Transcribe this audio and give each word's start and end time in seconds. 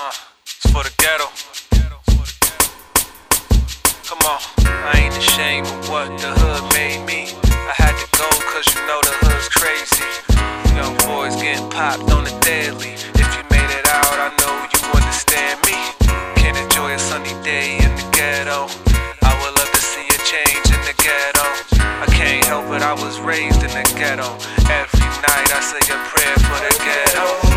It's 0.00 0.72
for 0.72 0.82
the 0.82 0.92
ghetto. 0.96 1.28
Come 4.08 4.22
on, 4.24 4.40
I 4.64 4.96
ain't 4.96 5.12
ashamed 5.12 5.66
of 5.66 5.90
what 5.90 6.08
the 6.16 6.32
hood 6.40 6.64
made 6.72 7.04
me. 7.04 7.28
I 7.44 7.76
had 7.76 7.92
to 8.00 8.06
go 8.16 8.24
cause 8.48 8.64
you 8.72 8.80
know 8.88 8.96
the 9.04 9.12
hood's 9.20 9.52
crazy. 9.52 10.08
Young 10.72 10.96
boys 11.04 11.36
getting 11.36 11.68
popped 11.68 12.08
on 12.16 12.24
the 12.24 12.32
daily. 12.40 12.96
If 13.12 13.28
you 13.36 13.44
made 13.52 13.68
it 13.68 13.84
out, 13.92 14.16
I 14.16 14.32
know 14.40 14.64
you 14.72 14.80
understand 14.96 15.60
me. 15.68 15.76
Can't 16.40 16.56
enjoy 16.56 16.96
a 16.96 16.98
sunny 16.98 17.36
day 17.44 17.76
in 17.76 17.92
the 18.00 18.08
ghetto. 18.16 18.72
I 19.20 19.36
would 19.44 19.52
love 19.52 19.68
to 19.68 19.82
see 19.84 20.08
a 20.08 20.18
change 20.24 20.64
in 20.72 20.80
the 20.88 20.96
ghetto. 20.96 21.44
I 21.76 22.08
can't 22.08 22.44
help 22.48 22.72
it, 22.72 22.80
I 22.80 22.96
was 22.96 23.20
raised 23.20 23.60
in 23.60 23.72
the 23.76 23.84
ghetto. 24.00 24.32
Every 24.64 25.12
night 25.28 25.48
I 25.52 25.60
say 25.60 25.84
a 25.92 25.98
prayer 26.08 26.36
for 26.48 26.56
the 26.64 26.72
ghetto. 26.88 27.49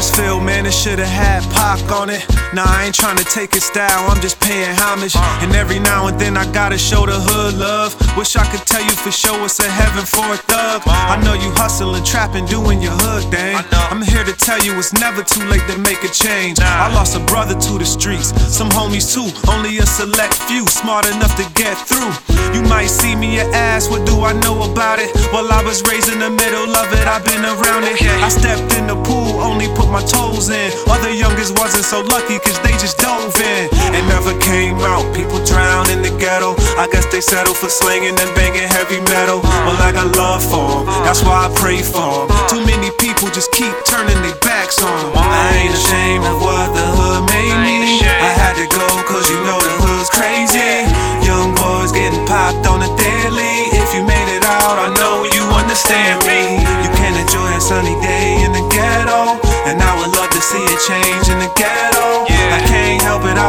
Feel, 0.00 0.40
man, 0.40 0.66
it 0.66 0.72
should've 0.72 1.06
had 1.06 1.42
Pac 1.52 1.80
on 1.92 2.10
it. 2.10 2.24
Nah, 2.52 2.64
I 2.64 2.84
ain't 2.84 2.96
tryna 2.96 3.24
take 3.32 3.54
his 3.54 3.64
style, 3.64 4.10
I'm 4.10 4.20
just 4.20 4.40
paying 4.40 4.74
homage. 4.76 5.14
And 5.44 5.54
every 5.54 5.78
now 5.78 6.08
and 6.08 6.18
then 6.18 6.36
I 6.36 6.50
gotta 6.52 6.76
show 6.76 7.06
the 7.06 7.14
hood 7.14 7.54
love. 7.54 7.94
Wish 8.16 8.34
I 8.36 8.44
could 8.50 8.66
tell 8.66 8.82
you 8.82 8.90
for 8.90 9.10
sure 9.10 9.44
it's 9.44 9.60
a 9.60 9.68
heaven 9.68 10.04
for 10.04 10.24
a 10.32 10.36
thug. 10.36 10.82
I 10.86 11.20
know 11.22 11.34
you 11.34 11.52
hustling, 11.52 12.02
trapping, 12.02 12.46
doing 12.46 12.80
your 12.82 12.96
hood 12.96 13.30
thing. 13.30 13.56
I'm 13.92 14.02
here 14.02 14.24
to 14.24 14.32
tell 14.32 14.58
you 14.64 14.72
it's 14.78 14.92
never 14.92 15.22
too 15.22 15.44
late 15.48 15.64
to 15.68 15.78
make 15.78 16.02
a 16.02 16.08
change. 16.08 16.58
I 16.60 16.92
lost 16.92 17.14
a 17.16 17.20
brother 17.20 17.54
to 17.54 17.72
the 17.78 17.86
streets, 17.86 18.32
some 18.48 18.68
homies 18.70 19.12
too. 19.12 19.28
Only 19.52 19.78
a 19.78 19.86
select 19.86 20.34
few 20.48 20.66
smart 20.66 21.06
enough 21.06 21.36
to 21.36 21.46
get 21.54 21.76
through. 21.76 22.12
You 22.56 22.62
might 22.62 22.88
see 22.88 23.14
me 23.14 23.36
your 23.36 23.48
ass, 23.54 23.88
what 23.88 24.06
do 24.06 24.24
I 24.24 24.32
know 24.40 24.64
about 24.64 24.98
it? 24.98 25.14
Well, 25.32 25.52
I 25.52 25.62
was 25.62 25.82
raised 25.86 26.08
in 26.08 26.18
the 26.18 26.30
middle 26.30 26.74
of 26.74 26.88
it, 26.92 27.06
I've 27.06 27.24
been 27.24 27.44
around 27.44 27.84
it. 27.84 28.00
I 28.02 28.28
stepped 28.28 28.74
in 28.74 28.88
the 28.88 28.96
pool, 29.04 29.38
only 29.40 29.68
put 29.76 29.89
my 29.90 30.02
toes 30.02 30.48
in. 30.48 30.72
Other 30.88 31.12
youngers 31.12 31.52
wasn't 31.52 31.84
so 31.84 32.00
lucky, 32.00 32.38
cause 32.38 32.58
they 32.62 32.72
just 32.78 32.98
dove 32.98 33.34
in. 33.40 33.68
And 33.94 34.02
never 34.08 34.32
came 34.40 34.78
out, 34.80 35.04
people 35.14 35.42
drown 35.44 35.90
in 35.90 36.00
the 36.02 36.12
ghetto. 36.18 36.54
I 36.78 36.86
guess 36.92 37.06
they 37.12 37.20
settle 37.20 37.54
for 37.54 37.68
slinging 37.68 38.16
and 38.18 38.30
banging 38.34 38.68
heavy 38.68 39.00
metal. 39.12 39.40
Well, 39.66 39.78
I 39.82 39.92
got 39.92 40.16
love 40.16 40.42
for 40.42 40.80
'em, 40.80 40.86
that's 41.04 41.22
why 41.22 41.46
I 41.46 41.48
pray 41.62 41.82
for 41.82 42.08
'em. 42.22 42.26
Too 42.48 42.62
many 42.64 42.90
people 42.98 43.28
just 43.30 43.50
keep 43.52 43.74
turning 43.84 44.20
their 44.22 44.38
backs 44.46 44.78
on 44.82 44.96
'em. 45.04 45.12
I 45.18 45.56
ain't 45.60 45.74
ashamed 45.74 46.24
of 46.24 46.40
what 46.40 46.49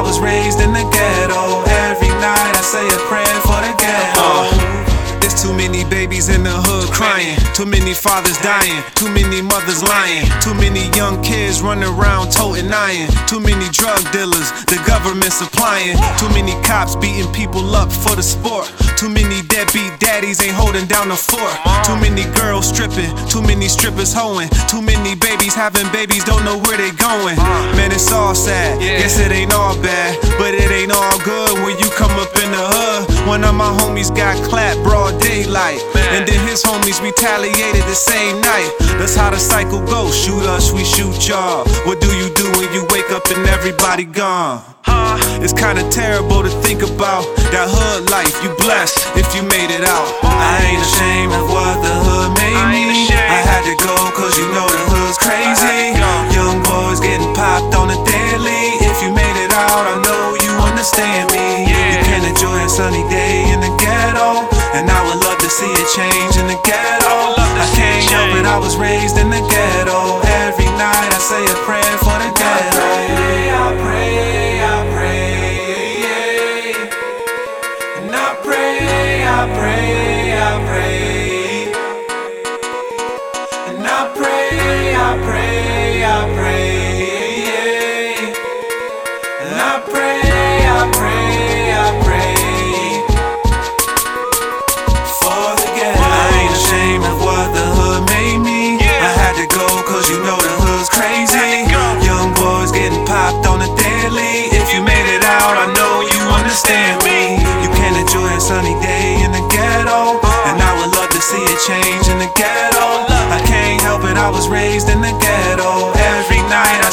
I 0.02 0.04
was 0.04 0.20
raised 0.20 0.60
in 0.60 0.74
the 0.74 0.82
ghetto. 0.82 1.62
Every 1.86 2.10
night 2.10 2.54
I 2.58 2.62
say 2.66 2.88
a 2.88 2.98
prayer 3.06 3.21
too 5.42 5.54
many 5.54 5.84
babies 5.90 6.30
in 6.30 6.44
the 6.44 6.54
hood 6.54 6.86
crying. 6.94 7.34
Too 7.58 7.66
many 7.66 7.94
fathers 7.94 8.38
dying. 8.46 8.78
Too 8.94 9.10
many 9.10 9.42
mothers 9.42 9.82
lying. 9.82 10.30
Too 10.38 10.54
many 10.54 10.86
young 10.94 11.18
kids 11.24 11.62
running 11.66 11.90
around 11.90 12.30
toting 12.30 12.70
iron. 12.70 13.10
Too 13.26 13.42
many 13.42 13.66
drug 13.74 14.00
dealers 14.14 14.54
the 14.70 14.78
government 14.86 15.34
supplying. 15.34 15.98
Too 16.22 16.30
many 16.38 16.54
cops 16.62 16.96
beating 16.96 17.32
people 17.34 17.74
up 17.74 17.92
for 17.92 18.14
the 18.16 18.22
sport. 18.22 18.70
Too 19.02 19.10
many 19.10 19.42
deadbeat 19.50 19.98
daddies 19.98 20.38
ain't 20.46 20.54
holding 20.54 20.86
down 20.86 21.10
the 21.10 21.18
fort. 21.18 21.58
Too 21.90 21.98
many 21.98 22.30
girls 22.38 22.70
stripping. 22.70 23.10
Too 23.26 23.42
many 23.42 23.66
strippers 23.68 24.14
hoeing. 24.14 24.50
Too 24.70 24.82
many 24.82 25.18
babies 25.18 25.58
having 25.58 25.90
babies 25.90 26.24
don't 26.24 26.46
know 26.46 26.62
where 26.70 26.78
they 26.78 26.94
going. 27.02 27.36
Man, 27.74 27.90
it's 27.90 28.12
all 28.14 28.36
sad. 28.36 28.78
Guess 28.80 29.18
it 29.18 29.32
ain't 29.32 29.54
all 29.54 29.74
bad, 29.82 30.22
but 30.38 30.54
it 30.54 30.70
ain't 30.70 30.94
all 30.94 31.18
good 31.26 31.51
homies 33.80 34.14
got 34.16 34.36
clapped 34.50 34.82
broad 34.84 35.20
daylight, 35.22 35.80
and 36.16 36.28
then 36.28 36.40
his 36.48 36.64
homies 36.64 37.02
retaliated 37.02 37.84
the 37.88 37.96
same 37.96 38.42
night. 38.42 38.70
That's 39.00 39.16
how 39.16 39.30
the 39.30 39.40
cycle 39.40 39.82
goes. 39.86 40.16
Shoot 40.16 40.44
us, 40.44 40.72
we 40.72 40.84
shoot 40.84 41.28
y'all. 41.28 41.66
What 41.86 42.02
do 42.02 42.10
you 42.16 42.30
do 42.34 42.46
when 42.60 42.72
you 42.74 42.86
wake 42.92 43.12
up 43.12 43.26
and 43.32 43.48
everybody 43.48 44.06
gone? 44.06 44.62
Huh? 44.84 45.18
It's 45.44 45.54
kinda 45.54 45.84
terrible 45.90 46.44
to 46.44 46.50
think 46.62 46.82
about 46.82 47.24
that 47.54 47.68
hood 47.70 48.10
life. 48.10 48.34
You 48.44 48.50
blessed 48.58 48.98
if 49.16 49.28
you 49.36 49.44
made 49.44 49.72
it 49.72 49.84
out. 49.86 50.08
I 50.24 50.58
ain't 50.68 50.82
ashamed 50.82 51.34
of 51.34 51.46
what 51.50 51.76
the 51.86 51.94
hood 52.06 52.30
made 52.38 52.66
me. 52.74 53.10
I 53.14 53.40
had 53.50 53.64
to 53.70 53.76
go 53.86 53.96
cause 54.18 54.31
change 65.96 66.38
in 66.38 66.48
the 66.48 66.60
ghetto. 66.64 67.36
I 67.36 67.44
I 67.64 67.68
can't 67.76 68.04
help 68.12 68.32
it. 68.40 68.46
I 68.46 68.58
was 68.58 68.78
raised 68.78 69.18
in 69.18 69.30
the 69.30 69.42
ghetto. 69.52 70.22
Every 70.48 70.70
night 70.80 71.12
I 71.12 71.20
say 71.20 71.44
a 71.44 71.58
prayer 71.68 71.98
for 72.00 72.16
the 72.24 72.32
ghetto. 72.32 72.88
I 73.52 73.76
pray, 73.84 74.64
I 74.64 74.78
pray, 74.96 76.00
yeah. 76.06 76.88
And 78.00 78.16
I 78.16 78.30
pray, 78.42 79.28
I 79.28 79.42
pray, 79.60 80.01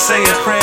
say 0.09 0.25
prayer 0.43 0.58